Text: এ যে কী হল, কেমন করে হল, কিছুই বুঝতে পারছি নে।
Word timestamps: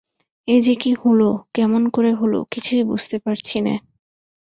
এ 0.47 0.55
যে 0.61 0.75
কী 0.75 0.91
হল, 0.95 1.21
কেমন 1.53 1.81
করে 1.89 2.11
হল, 2.13 2.33
কিছুই 2.51 2.83
বুঝতে 2.83 3.17
পারছি 3.19 3.57
নে। 3.61 3.75